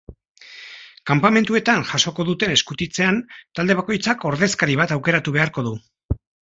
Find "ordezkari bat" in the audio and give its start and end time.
4.33-4.97